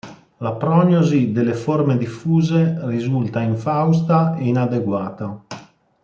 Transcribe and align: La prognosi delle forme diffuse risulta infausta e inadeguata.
La 0.37 0.53
prognosi 0.53 1.31
delle 1.31 1.53
forme 1.53 1.95
diffuse 1.95 2.75
risulta 2.87 3.41
infausta 3.43 4.35
e 4.35 4.47
inadeguata. 4.47 5.43